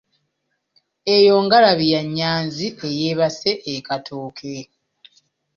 [1.15, 4.55] Eyo ngalabi ya Nyanzi eyeebase e Katooke.